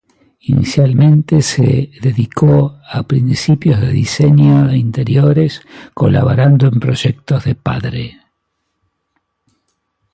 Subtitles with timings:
[0.39, 5.61] Inicialmente se dedicó a principios de diseño de interiores,
[5.93, 8.17] colaborando en proyectos de padre.